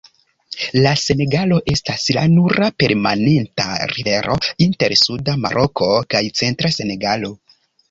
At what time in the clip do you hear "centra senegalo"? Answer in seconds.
6.43-7.35